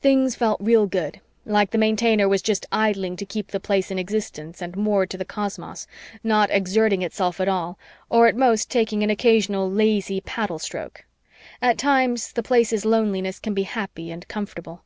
[0.00, 3.98] Things felt real good, like the Maintainer was just idling to keep the Place in
[3.98, 5.86] existence and moored to the cosmos,
[6.24, 7.78] not exerting itself at all
[8.08, 11.04] or at most taking an occasional lazy paddle stroke.
[11.60, 14.84] At times the Place's loneliness can be happy and comfortable.